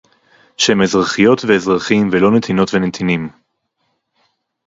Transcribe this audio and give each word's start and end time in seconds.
שהם 0.57 0.81
אזרחיות 0.81 1.41
ואזרחים 1.47 2.09
ולא 2.11 2.31
נתינות 2.31 2.73
ונתינים 2.73 3.29